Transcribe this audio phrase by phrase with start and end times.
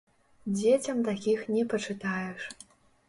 [0.53, 2.41] Дзецям такіх не пачытаеш.